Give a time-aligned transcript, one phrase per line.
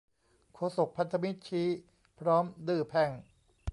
[0.53, 1.67] โฆษกพันธมิตรชี้
[2.19, 3.09] พร้อมดื้อแพ่ง